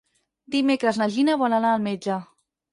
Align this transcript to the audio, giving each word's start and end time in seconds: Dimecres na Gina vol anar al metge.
Dimecres 0.55 0.99
na 1.03 1.09
Gina 1.17 1.37
vol 1.45 1.59
anar 1.61 1.77
al 1.77 1.87
metge. 1.91 2.21